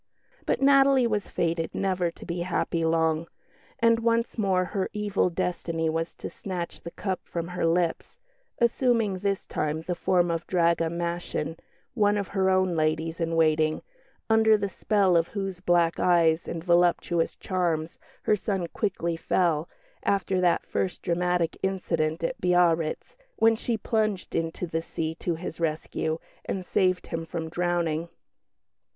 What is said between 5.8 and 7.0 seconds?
was to snatch the